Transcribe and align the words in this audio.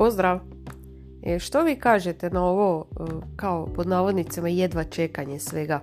Pozdrav! 0.00 0.40
E, 1.22 1.38
što 1.38 1.62
vi 1.62 1.76
kažete 1.76 2.30
na 2.30 2.44
ovo, 2.44 2.86
e, 2.90 3.04
kao 3.36 3.66
pod 3.66 3.88
navodnicama, 3.88 4.48
jedva 4.48 4.84
čekanje 4.84 5.38
svega? 5.38 5.80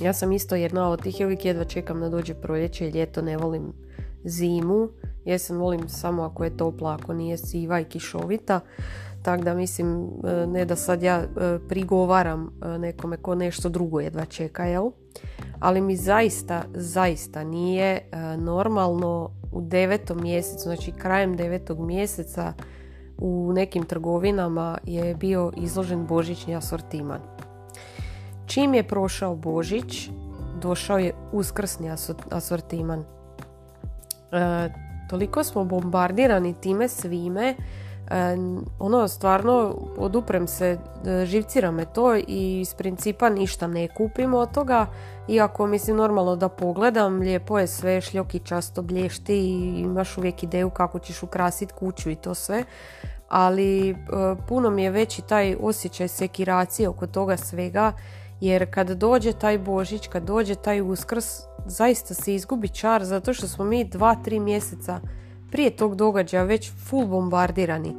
Ja 0.00 0.12
sam 0.12 0.32
isto 0.32 0.54
jedna 0.54 0.88
od 0.90 1.02
tih, 1.02 1.16
uvijek 1.24 1.44
jedva 1.44 1.64
čekam 1.64 2.00
da 2.00 2.08
dođe 2.08 2.34
proljeće 2.34 2.88
i 2.88 2.90
ljeto, 2.90 3.22
ne 3.22 3.36
volim 3.36 3.72
zimu. 4.24 4.88
Jesen 5.24 5.56
volim 5.56 5.88
samo 5.88 6.22
ako 6.22 6.44
je 6.44 6.56
topla, 6.56 6.94
ako 7.00 7.14
nije 7.14 7.36
siva 7.36 7.80
i 7.80 7.84
kišovita. 7.84 8.60
Tako 9.22 9.42
da 9.42 9.54
mislim, 9.54 10.08
e, 10.24 10.46
ne 10.46 10.64
da 10.64 10.76
sad 10.76 11.02
ja 11.02 11.22
prigovaram 11.68 12.60
nekome 12.78 13.16
ko 13.16 13.34
nešto 13.34 13.68
drugo 13.68 14.00
jedva 14.00 14.24
čeka, 14.24 14.64
jel? 14.64 14.90
Ali 15.60 15.80
mi 15.80 15.96
zaista, 15.96 16.62
zaista 16.74 17.44
nije 17.44 18.00
normalno 18.38 19.30
u 19.52 19.60
devetom 19.60 20.22
mjesecu, 20.22 20.62
znači 20.62 20.92
krajem 20.92 21.36
devetog 21.36 21.80
mjeseca 21.80 22.52
u 23.24 23.52
nekim 23.52 23.84
trgovinama 23.84 24.78
je 24.84 25.14
bio 25.14 25.52
izložen 25.56 26.06
božićni 26.06 26.56
asortiman. 26.56 27.20
Čim 28.46 28.74
je 28.74 28.82
prošao 28.82 29.36
Božić, 29.36 30.10
došao 30.60 30.98
je 30.98 31.14
uskrsni 31.32 31.90
asortiman. 32.30 33.04
E, 34.32 34.68
toliko 35.10 35.44
smo 35.44 35.64
bombardirani 35.64 36.54
time 36.60 36.88
svime 36.88 37.54
ono 38.78 39.08
stvarno 39.08 39.76
oduprem 39.98 40.46
se, 40.46 40.78
e, 41.06 41.26
živcira 41.26 41.70
me 41.70 41.84
to 41.84 42.16
i 42.16 42.60
iz 42.60 42.74
principa 42.74 43.28
ništa 43.28 43.66
ne 43.66 43.88
kupim 43.88 44.34
od 44.34 44.54
toga 44.54 44.86
iako 45.28 45.66
mislim 45.66 45.96
normalno 45.96 46.36
da 46.36 46.48
pogledam 46.48 47.18
lijepo 47.18 47.58
je 47.58 47.66
sve 47.66 48.00
šljoki 48.00 48.38
často 48.38 48.82
blješti 48.82 49.34
i 49.34 49.80
imaš 49.80 50.18
uvijek 50.18 50.42
ideju 50.42 50.70
kako 50.70 50.98
ćeš 50.98 51.22
ukrasiti 51.22 51.72
kuću 51.72 52.10
i 52.10 52.16
to 52.16 52.34
sve 52.34 52.64
ali 53.28 53.90
e, 53.90 53.94
puno 54.48 54.70
mi 54.70 54.82
je 54.82 54.90
veći 54.90 55.22
taj 55.22 55.56
osjećaj 55.60 56.08
sekiracije 56.08 56.88
oko 56.88 57.06
toga 57.06 57.36
svega 57.36 57.92
jer 58.40 58.74
kad 58.74 58.90
dođe 58.90 59.32
taj 59.32 59.58
Božić, 59.58 60.08
kad 60.08 60.22
dođe 60.22 60.54
taj 60.54 60.80
Uskrs 60.80 61.26
zaista 61.66 62.14
se 62.14 62.34
izgubi 62.34 62.68
čar 62.68 63.04
zato 63.04 63.34
što 63.34 63.48
smo 63.48 63.64
mi 63.64 63.84
dva, 63.84 64.16
tri 64.24 64.40
mjeseca 64.40 65.00
prije 65.52 65.76
tog 65.76 65.96
događaja 65.96 66.42
već 66.44 66.70
full 66.88 67.06
bombardirani. 67.06 67.92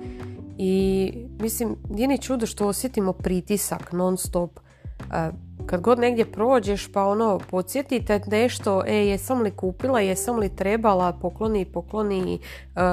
I 0.58 1.12
mislim, 1.40 1.76
nije 1.90 2.08
ni 2.08 2.18
čudo 2.18 2.46
što 2.46 2.68
osjetimo 2.68 3.14
pritisak 3.14 3.92
non 3.92 4.18
stop. 4.18 4.60
E, 4.60 5.30
kad 5.66 5.82
god 5.82 6.00
negdje 6.00 6.32
prođeš 6.32 6.92
pa 6.92 7.04
ono 7.04 7.40
podsjetite 7.50 8.22
nešto, 8.28 8.84
e 8.88 8.96
jesam 8.96 9.42
li 9.42 9.52
kupila, 9.52 10.00
jesam 10.00 10.40
li 10.40 10.56
trebala, 10.56 11.14
pokloni, 11.14 11.66
pokloni, 11.66 12.34
e, 12.36 12.40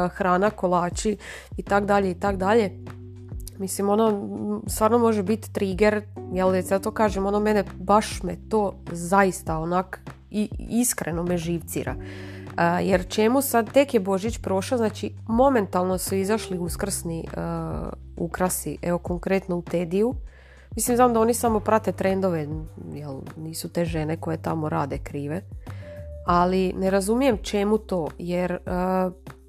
hrana, 0.08 0.50
kolači 0.50 1.16
i 1.56 1.62
tak 1.62 1.86
dalje 1.86 2.10
i 2.10 2.14
tak 2.14 2.36
dalje. 2.36 2.70
Mislim, 3.58 3.88
ono, 3.88 4.62
stvarno 4.66 4.98
može 4.98 5.22
biti 5.22 5.52
trigger, 5.52 6.02
jel, 6.32 6.52
to 6.82 6.90
kažem, 6.90 7.26
ono, 7.26 7.40
mene, 7.40 7.64
baš 7.78 8.22
me 8.22 8.36
to 8.48 8.74
zaista 8.92 9.58
onak 9.58 10.00
i 10.30 10.48
iskreno 10.70 11.22
me 11.22 11.38
živcira 11.38 11.96
jer 12.82 13.08
čemu 13.08 13.42
sad 13.42 13.72
tek 13.72 13.94
je 13.94 14.00
Božić 14.00 14.38
prošao, 14.38 14.78
znači 14.78 15.14
momentalno 15.28 15.98
su 15.98 16.14
izašli 16.14 16.58
uskrsni 16.58 17.24
ukrasi, 18.16 18.78
evo 18.82 18.98
konkretno 18.98 19.56
u 19.56 19.62
Tediju. 19.62 20.14
Mislim, 20.76 20.96
znam 20.96 21.14
da 21.14 21.20
oni 21.20 21.34
samo 21.34 21.60
prate 21.60 21.92
trendove, 21.92 22.48
jel 22.92 23.14
nisu 23.36 23.68
te 23.68 23.84
žene 23.84 24.16
koje 24.16 24.42
tamo 24.42 24.68
rade 24.68 24.98
krive. 24.98 25.42
Ali 26.26 26.72
ne 26.72 26.90
razumijem 26.90 27.38
čemu 27.42 27.78
to, 27.78 28.08
jer 28.18 28.58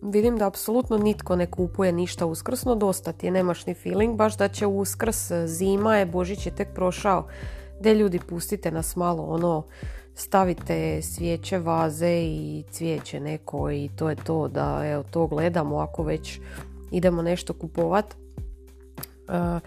vidim 0.01 0.37
da 0.37 0.47
apsolutno 0.47 0.97
nitko 0.97 1.35
ne 1.35 1.45
kupuje 1.45 1.91
ništa 1.91 2.25
uskrsno, 2.25 2.75
dosta 2.75 3.11
ti 3.11 3.25
je, 3.25 3.31
nemaš 3.31 3.65
ni 3.65 3.73
feeling 3.73 4.15
baš 4.15 4.37
da 4.37 4.47
će 4.47 4.67
uskrs, 4.67 5.31
zima 5.45 5.97
je, 5.97 6.05
Božić 6.05 6.45
je 6.45 6.55
tek 6.55 6.67
prošao. 6.73 7.27
De 7.79 7.93
ljudi, 7.93 8.19
pustite 8.19 8.71
nas 8.71 8.95
malo, 8.95 9.23
ono, 9.23 9.63
stavite 10.21 11.01
svijeće, 11.01 11.57
vaze 11.57 12.21
i 12.23 12.63
cvijeće 12.71 13.19
neko 13.19 13.71
i 13.71 13.89
to 13.95 14.09
je 14.09 14.15
to 14.15 14.47
da 14.47 14.81
evo, 14.85 15.03
to 15.11 15.27
gledamo 15.27 15.77
ako 15.77 16.03
već 16.03 16.39
idemo 16.91 17.21
nešto 17.21 17.53
kupovat. 17.53 18.15
Uh, 19.27 19.61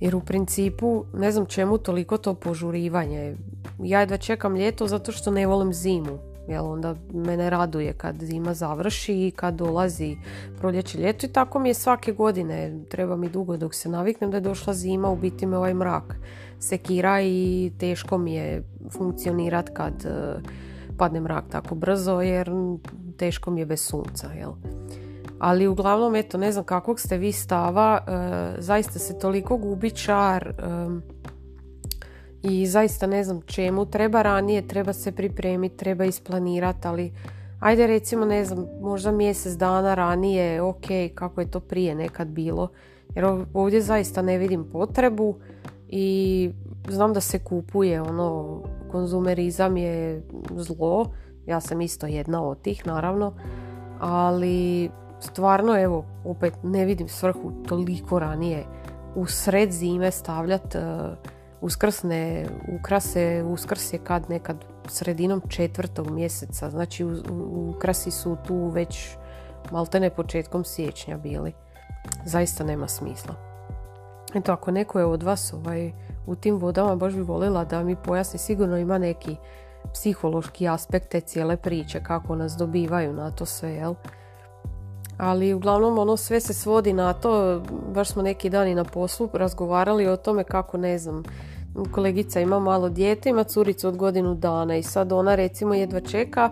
jer 0.00 0.16
u 0.16 0.20
principu 0.20 1.04
ne 1.14 1.32
znam 1.32 1.46
čemu 1.46 1.78
toliko 1.78 2.18
to 2.18 2.34
požurivanje. 2.34 3.36
Ja 3.82 4.00
jedva 4.00 4.16
čekam 4.16 4.56
ljeto 4.56 4.86
zato 4.86 5.12
što 5.12 5.30
ne 5.30 5.46
volim 5.46 5.72
zimu. 5.72 6.18
Jel 6.48 6.66
onda 6.66 6.94
mene 7.14 7.50
raduje 7.50 7.92
kad 7.92 8.16
zima 8.20 8.54
završi 8.54 9.26
i 9.26 9.30
kad 9.30 9.54
dolazi 9.54 10.16
proljeće 10.58 10.98
ljeto 10.98 11.26
i 11.26 11.32
tako 11.32 11.58
mi 11.58 11.68
je 11.68 11.74
svake 11.74 12.12
godine. 12.12 12.84
Treba 12.88 13.16
mi 13.16 13.28
dugo 13.28 13.56
dok 13.56 13.74
se 13.74 13.88
naviknem 13.88 14.30
da 14.30 14.36
je 14.36 14.40
došla 14.40 14.74
zima, 14.74 15.10
u 15.10 15.16
biti 15.16 15.46
me 15.46 15.56
ovaj 15.56 15.74
mrak 15.74 16.16
sekira 16.60 17.20
i 17.22 17.72
teško 17.78 18.18
mi 18.18 18.34
je 18.34 18.62
funkcionirat 18.90 19.70
kad 19.74 20.06
e, 20.06 20.40
padne 20.98 21.20
mrak 21.20 21.44
tako 21.50 21.74
brzo 21.74 22.20
jer 22.20 22.50
teško 23.16 23.50
mi 23.50 23.60
je 23.60 23.66
bez 23.66 23.80
sunca. 23.80 24.32
Jel? 24.32 24.52
Ali 25.38 25.66
uglavnom, 25.66 26.14
eto, 26.14 26.38
ne 26.38 26.52
znam 26.52 26.64
kakvog 26.64 27.00
ste 27.00 27.18
vi 27.18 27.32
stava, 27.32 27.98
e, 28.06 28.62
zaista 28.62 28.98
se 28.98 29.18
toliko 29.18 29.56
gubi 29.56 29.90
čar 29.90 30.48
e, 30.48 30.52
i 32.42 32.66
zaista 32.66 33.06
ne 33.06 33.24
znam 33.24 33.40
čemu. 33.46 33.86
Treba 33.86 34.22
ranije, 34.22 34.68
treba 34.68 34.92
se 34.92 35.12
pripremiti, 35.12 35.76
treba 35.76 36.04
isplanirati, 36.04 36.88
ali 36.88 37.12
ajde 37.60 37.86
recimo, 37.86 38.24
ne 38.24 38.44
znam, 38.44 38.66
možda 38.80 39.12
mjesec 39.12 39.52
dana 39.52 39.94
ranije, 39.94 40.62
ok, 40.62 40.86
kako 41.14 41.40
je 41.40 41.50
to 41.50 41.60
prije 41.60 41.94
nekad 41.94 42.28
bilo. 42.28 42.68
Jer 43.14 43.24
ovdje 43.54 43.80
zaista 43.80 44.22
ne 44.22 44.38
vidim 44.38 44.64
potrebu 44.72 45.34
i 45.88 46.50
znam 46.88 47.12
da 47.12 47.20
se 47.20 47.38
kupuje 47.38 48.02
ono 48.02 48.60
konzumerizam 48.90 49.76
je 49.76 50.22
zlo 50.56 51.06
ja 51.46 51.60
sam 51.60 51.80
isto 51.80 52.06
jedna 52.06 52.44
od 52.44 52.62
tih 52.62 52.86
naravno 52.86 53.32
ali 54.00 54.90
stvarno 55.20 55.80
evo 55.80 56.04
opet 56.24 56.54
ne 56.62 56.84
vidim 56.84 57.08
svrhu 57.08 57.52
toliko 57.68 58.18
ranije 58.18 58.64
u 59.14 59.26
sred 59.26 59.72
zime 59.72 60.10
stavljati 60.10 60.78
uh, 60.78 60.84
uskrsne 61.60 62.46
ukrase 62.80 63.44
uskrs 63.46 63.92
je 63.92 63.98
kad 63.98 64.30
nekad 64.30 64.64
sredinom 64.88 65.42
četvrtog 65.48 66.10
mjeseca. 66.10 66.70
Znači 66.70 67.04
ukrasi 67.76 68.10
su 68.10 68.36
tu 68.46 68.68
već 68.68 69.08
maltene 69.70 70.10
početkom 70.10 70.64
siječnja 70.64 71.16
bili. 71.16 71.52
Zaista 72.24 72.64
nema 72.64 72.88
smisla. 72.88 73.34
Eto, 74.34 74.52
ako 74.52 74.70
neko 74.70 74.98
je 74.98 75.04
od 75.04 75.22
vas 75.22 75.52
ovaj, 75.52 75.92
u 76.26 76.34
tim 76.34 76.56
vodama, 76.56 76.96
baš 76.96 77.14
bi 77.14 77.20
volila 77.20 77.64
da 77.64 77.82
mi 77.82 77.96
pojasni, 77.96 78.38
sigurno 78.38 78.76
ima 78.76 78.98
neki 78.98 79.36
psihološki 79.92 80.68
aspekt 80.68 81.08
te 81.08 81.20
cijele 81.20 81.56
priče, 81.56 82.02
kako 82.02 82.36
nas 82.36 82.52
dobivaju 82.52 83.12
na 83.12 83.30
to 83.30 83.46
sve, 83.46 83.70
jel? 83.70 83.94
Ali 85.18 85.54
uglavnom 85.54 85.98
ono 85.98 86.16
sve 86.16 86.40
se 86.40 86.54
svodi 86.54 86.92
na 86.92 87.12
to, 87.12 87.62
baš 87.94 88.08
smo 88.08 88.22
neki 88.22 88.50
dan 88.50 88.68
i 88.68 88.74
na 88.74 88.84
poslu 88.84 89.28
razgovarali 89.32 90.06
o 90.06 90.16
tome 90.16 90.44
kako 90.44 90.76
ne 90.76 90.98
znam, 90.98 91.22
kolegica 91.92 92.40
ima 92.40 92.58
malo 92.58 92.88
dijete, 92.88 93.28
ima 93.28 93.44
curicu 93.44 93.88
od 93.88 93.96
godinu 93.96 94.34
dana 94.34 94.76
i 94.76 94.82
sad 94.82 95.12
ona 95.12 95.34
recimo 95.34 95.74
jedva 95.74 96.00
čeka 96.00 96.50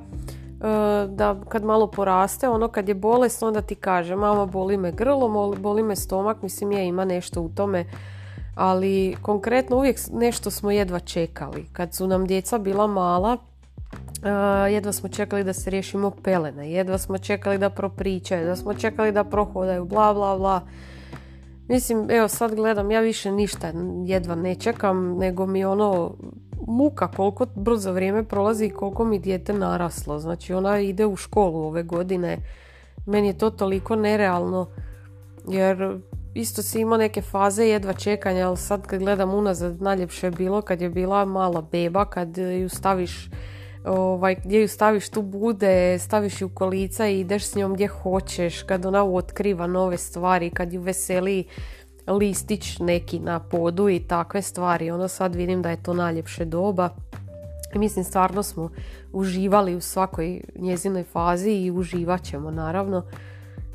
E, 0.61 1.07
da 1.07 1.37
kad 1.49 1.65
malo 1.65 1.87
poraste, 1.87 2.49
ono 2.49 2.69
kad 2.69 2.89
je 2.89 2.95
bolest 2.95 3.43
onda 3.43 3.63
ti 3.63 3.75
kaže 3.75 4.17
mama 4.17 4.47
boli 4.47 4.77
me 4.77 4.93
grlo, 4.93 5.55
boli 5.59 5.83
me 5.83 5.97
stomak, 5.97 6.43
mislim 6.43 6.73
je 6.73 6.87
ima 6.87 7.05
nešto 7.05 7.41
u 7.41 7.49
tome, 7.49 7.85
ali 8.55 9.17
konkretno 9.23 9.77
uvijek 9.77 9.99
nešto 10.13 10.51
smo 10.51 10.71
jedva 10.71 11.01
čekali. 11.01 11.67
Kad 11.73 11.95
su 11.95 12.07
nam 12.07 12.27
djeca 12.27 12.59
bila 12.59 12.87
mala, 12.87 13.37
jedva 14.71 14.93
smo 14.93 15.09
čekali 15.09 15.45
da 15.45 15.53
se 15.53 15.71
riješimo 15.71 16.11
pelene, 16.11 16.73
jedva 16.73 16.99
smo 16.99 17.19
čekali 17.19 17.59
da 17.59 17.71
propričaju, 17.71 18.47
da 18.47 18.57
smo 18.57 18.75
čekali 18.75 19.13
da 19.13 19.25
prohodaju, 19.25 19.85
bla 19.85 20.15
bla 20.15 20.39
bla. 20.39 20.61
Mislim, 21.69 22.11
evo 22.11 22.29
sad 22.29 22.55
gledam, 22.55 22.91
ja 22.91 23.01
više 23.01 23.33
ništa 23.33 23.73
jedva 24.07 24.35
ne 24.35 24.55
čekam, 24.55 25.17
nego 25.19 25.47
mi 25.47 25.65
ono 25.65 26.15
muka 26.67 27.09
koliko 27.09 27.47
brzo 27.55 27.93
vrijeme 27.93 28.25
prolazi 28.25 28.67
i 28.67 28.71
koliko 28.71 29.05
mi 29.05 29.19
dijete 29.19 29.53
naraslo. 29.53 30.19
Znači 30.19 30.55
ona 30.55 30.81
ide 30.81 31.07
u 31.07 31.17
školu 31.17 31.59
ove 31.59 31.83
godine. 31.83 32.39
Meni 33.07 33.27
je 33.27 33.39
to 33.39 33.51
toliko 33.51 33.97
nerealno 33.97 34.67
jer 35.49 35.99
isto 36.35 36.63
si 36.63 36.81
imao 36.81 36.99
neke 36.99 37.23
faze 37.23 37.67
jedva 37.67 37.93
čekanja, 37.93 38.49
ali 38.49 38.57
sad 38.57 38.87
kad 38.87 39.01
gledam 39.01 39.35
unazad 39.35 39.83
najljepše 39.83 40.27
je 40.27 40.31
bilo 40.31 40.63
kad 40.63 40.81
je 40.81 40.91
bila 40.91 41.25
mala 41.25 41.63
beba, 41.73 42.05
kad 42.05 42.39
ju 42.39 42.69
staviš 42.69 43.31
ovaj, 43.87 44.35
gdje 44.45 44.61
ju 44.61 44.69
staviš 44.69 45.09
tu 45.09 45.23
bude, 45.23 45.99
staviš 45.99 46.41
ju 46.41 46.47
u 46.47 46.51
kolica 46.51 47.09
i 47.09 47.21
ideš 47.21 47.45
s 47.45 47.55
njom 47.55 47.75
gdje 47.75 47.87
hoćeš, 47.87 48.63
kad 48.63 48.87
ona 48.87 49.05
otkriva 49.05 49.67
nove 49.67 49.97
stvari, 49.97 50.51
kad 50.51 50.73
ju 50.73 50.81
veseli 50.81 51.45
listić 52.07 52.79
neki 52.79 53.19
na 53.19 53.41
podu 53.41 53.89
i 53.89 54.01
takve 54.01 54.43
stvari. 54.43 54.91
Ono 54.91 55.09
sad 55.09 55.35
vidim 55.35 55.63
da 55.63 55.71
je 55.71 55.83
to 55.83 55.95
najljepše 55.95 56.45
doba. 56.45 56.89
Mislim 57.75 58.05
stvarno 58.05 58.43
smo 58.43 58.71
uživali 59.13 59.75
u 59.75 59.81
svakoj 59.81 60.41
njezinoj 60.55 61.05
fazi 61.05 61.51
i 61.51 61.71
uživat 61.71 62.23
ćemo 62.23 62.51
naravno. 62.51 63.03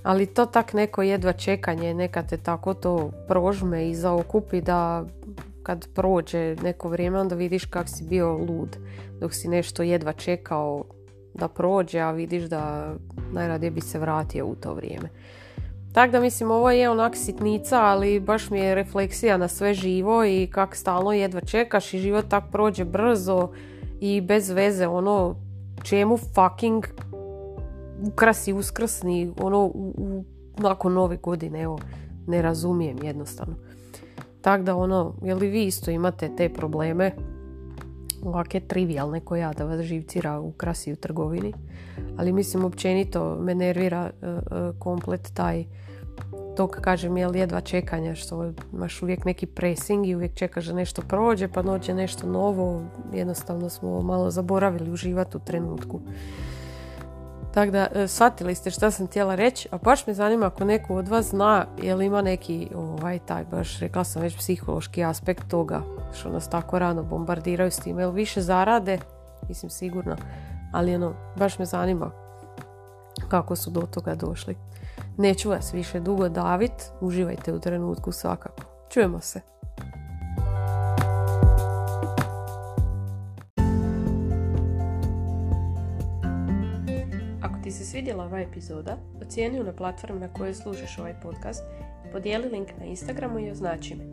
Ali 0.04 0.26
to 0.26 0.46
tak 0.46 0.74
neko 0.74 1.02
jedva 1.02 1.34
čekanje, 1.34 1.94
neka 1.94 2.24
te 2.24 2.38
tako 2.38 2.74
to 2.74 3.12
prožme 3.28 3.90
i 3.90 3.96
zaokupi 3.96 4.62
da 4.62 5.06
kad 5.64 5.88
prođe 5.94 6.56
neko 6.64 6.90
vrijeme 6.90 7.20
onda 7.20 7.36
vidiš 7.36 7.66
kak 7.66 7.90
si 7.90 8.04
bio 8.04 8.38
lud 8.38 8.78
dok 9.20 9.34
si 9.34 9.48
nešto 9.48 9.84
jedva 9.84 10.14
čekao 10.14 10.84
da 11.34 11.48
prođe, 11.48 12.00
a 12.00 12.12
vidiš 12.12 12.44
da 12.44 12.94
najradije 13.32 13.72
bi 13.72 13.82
se 13.82 14.00
vratio 14.00 14.46
u 14.46 14.56
to 14.56 14.74
vrijeme. 14.74 15.10
Tako 15.94 16.12
da 16.12 16.20
mislim 16.20 16.52
ovo 16.52 16.72
je 16.72 16.90
onak 16.90 17.16
sitnica, 17.16 17.82
ali 17.82 18.20
baš 18.20 18.50
mi 18.50 18.60
je 18.60 18.76
refleksija 18.76 19.38
na 19.38 19.48
sve 19.48 19.74
živo 19.74 20.26
i 20.26 20.48
kak 20.52 20.76
stalno 20.76 21.12
jedva 21.12 21.42
čekaš 21.42 21.94
i 21.94 22.00
život 22.00 22.26
tak 22.30 22.44
prođe 22.52 22.86
brzo 22.86 23.50
i 24.00 24.22
bez 24.22 24.50
veze 24.50 24.88
ono 24.88 25.36
čemu 25.84 26.18
fucking 26.18 26.86
ukrasi 28.08 28.54
uskrsni 28.54 29.32
ono 29.42 29.66
u, 29.66 30.26
nakon 30.58 30.94
nove 30.94 31.18
godine, 31.18 31.62
evo 31.62 31.80
ne 32.28 32.42
razumijem 32.42 32.98
jednostavno. 33.04 33.56
Tako 34.42 34.64
da 34.64 34.76
ono, 34.76 35.14
je 35.24 35.36
li 35.36 35.48
vi 35.48 35.66
isto 35.66 35.92
imate 35.92 36.36
te 36.38 36.50
probleme? 36.50 37.12
Ovake 38.24 38.60
trivialne 38.60 39.20
koja 39.20 39.48
ja 39.48 39.54
da 39.54 39.66
vas 39.66 39.82
živcira 39.82 40.40
u 40.40 40.52
krasi 40.52 40.94
u 40.94 40.96
trgovini, 40.96 41.54
ali 42.18 42.34
mislim 42.34 42.66
općenito 42.66 43.38
me 43.40 43.56
nervira 43.56 44.10
e, 44.22 44.28
e, 44.28 44.40
komplet 44.80 45.32
taj 45.34 45.66
to 46.56 46.68
kažem 46.68 47.18
jel 47.18 47.36
jedva 47.36 47.62
čekanja 47.62 48.16
što 48.16 48.52
imaš 48.74 49.02
uvijek 49.02 49.26
neki 49.26 49.46
pressing 49.46 50.08
i 50.08 50.16
uvijek 50.16 50.34
čekaš 50.34 50.66
da 50.66 50.74
nešto 50.74 51.02
prođe 51.02 51.48
pa 51.48 51.62
dođe 51.62 51.94
nešto 51.94 52.28
novo. 52.28 52.84
Jednostavno 53.14 53.70
smo 53.70 54.02
malo 54.02 54.32
zaboravili 54.32 54.92
uživati 54.92 55.38
u 55.38 55.40
trenutku 55.40 56.02
tako 57.54 57.72
da, 57.72 57.88
e, 57.96 58.08
shvatili 58.08 58.56
ste 58.56 58.72
šta 58.72 58.92
sam 58.92 59.08
htjela 59.08 59.36
reći, 59.36 59.68
a 59.72 59.78
baš 59.78 60.08
me 60.08 60.14
zanima 60.14 60.46
ako 60.46 60.66
neko 60.66 60.96
od 60.96 61.08
vas 61.08 61.26
zna, 61.26 61.66
je 61.82 61.96
li 61.96 62.06
ima 62.06 62.22
neki, 62.22 62.68
ovaj, 62.76 63.20
taj, 63.20 63.46
baš 63.46 63.80
rekla 63.80 64.04
sam 64.04 64.22
već, 64.22 64.38
psihološki 64.38 65.04
aspekt 65.04 65.48
toga, 65.48 65.82
što 66.14 66.30
nas 66.30 66.50
tako 66.50 66.80
rano 66.80 67.04
bombardiraju 67.04 67.72
s 67.72 67.78
tim, 67.78 68.00
jel 68.00 68.12
više 68.12 68.42
zarade, 68.42 69.00
mislim 69.48 69.70
sigurno, 69.70 70.16
ali 70.74 70.96
ono, 70.96 71.14
baš 71.36 71.60
me 71.60 71.66
zanima 71.66 72.12
kako 73.28 73.56
su 73.56 73.70
do 73.70 73.82
toga 73.82 74.16
došli. 74.16 74.58
Neću 75.18 75.50
vas 75.50 75.74
više 75.74 76.00
dugo 76.00 76.30
davit, 76.30 76.92
uživajte 77.02 77.54
u 77.54 77.60
trenutku 77.60 78.12
svakako. 78.12 78.64
Čujemo 78.90 79.20
se. 79.20 79.42
Ti 87.72 87.78
se 87.78 87.86
svidjela 87.86 88.26
ova 88.26 88.40
epizoda, 88.40 88.98
ocijeni 89.22 89.58
ju 89.58 89.64
na 89.64 89.74
platformi 89.74 90.20
na 90.20 90.34
kojoj 90.34 90.54
slušaš 90.54 90.98
ovaj 90.98 91.14
podcast, 91.22 91.64
podijeli 92.12 92.50
link 92.50 92.70
na 92.80 92.86
Instagramu 92.86 93.40
i 93.40 93.52
označi 93.52 93.96
me 93.96 94.04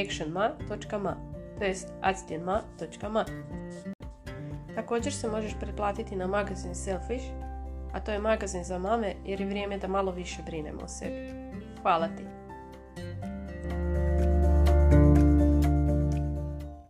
actionma.ma, 0.00 1.16
to 1.58 1.64
jest 1.64 1.88
actionma.ma. 2.00 3.24
Također 4.74 5.12
se 5.12 5.28
možeš 5.28 5.52
pretplatiti 5.60 6.16
na 6.16 6.26
magazin 6.26 6.74
Selfish, 6.74 7.24
a 7.92 8.00
to 8.00 8.12
je 8.12 8.18
magazin 8.18 8.64
za 8.64 8.78
mame 8.78 9.14
jer 9.26 9.40
je 9.40 9.46
vrijeme 9.46 9.78
da 9.78 9.88
malo 9.88 10.12
više 10.12 10.42
brinemo 10.46 10.82
o 10.82 10.88
sebi. 10.88 11.30
Hvala 11.82 12.08
ti! 12.08 12.41